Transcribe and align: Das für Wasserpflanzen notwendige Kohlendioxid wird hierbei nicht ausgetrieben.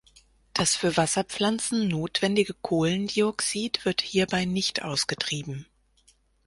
Das 0.55 0.75
für 0.75 0.97
Wasserpflanzen 0.97 1.87
notwendige 1.87 2.55
Kohlendioxid 2.55 3.85
wird 3.85 4.01
hierbei 4.01 4.45
nicht 4.45 4.81
ausgetrieben. 4.81 5.67